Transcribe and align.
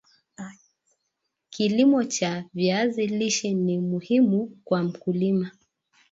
Kilimo 1.49 2.03
cha 2.03 2.45
viazi 2.53 3.07
lishe 3.07 3.53
ni 3.53 3.79
muhimu 3.79 4.57
kwa 4.63 4.83
mkulima 4.83 5.51